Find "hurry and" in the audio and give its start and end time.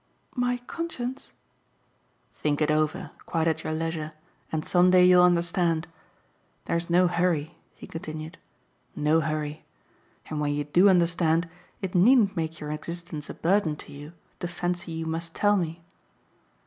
9.21-10.41